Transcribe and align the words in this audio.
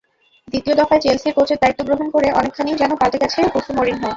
দ্বিতীয় 0.47 0.75
দফায় 0.75 1.01
চেলসির 1.01 1.33
কোচের 1.33 1.61
দায়িত্ব 1.61 1.81
গ্রহণ 1.87 2.07
করে 2.09 2.27
অনেকখানিই 2.39 2.79
যেন 2.81 2.91
পাল্টে 2.99 3.21
গেছেন 3.23 3.43
হোসে 3.53 3.71
মরিনহো। 3.77 4.09